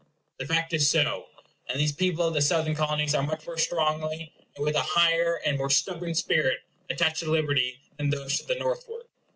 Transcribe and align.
The 0.39 0.47
fact 0.47 0.73
is 0.73 0.89
so; 0.89 1.25
and 1.69 1.79
these 1.79 1.91
people 1.91 2.25
of 2.25 2.33
the 2.33 2.41
Southern 2.41 2.73
Colonies 2.73 3.13
are 3.13 3.21
much 3.21 3.45
more 3.45 3.59
strongly, 3.59 4.33
and 4.55 4.65
with 4.65 4.75
an 4.75 4.81
higher 4.83 5.35
and 5.45 5.59
more 5.59 5.69
stubborn 5.69 6.15
spirit, 6.15 6.57
attached 6.89 7.19
to 7.19 7.29
liberty 7.29 7.79
than 7.97 8.09
those 8.09 8.39
to 8.39 8.47
the 8.47 8.55
northward. 8.55 9.03